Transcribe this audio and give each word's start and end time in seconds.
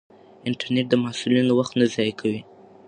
انټرنیټ 0.47 0.85
د 0.89 0.93
محصلینو 1.03 1.51
وخت 1.59 1.73
نه 1.79 1.85
ضایع 1.93 2.13
کوي. 2.19 2.41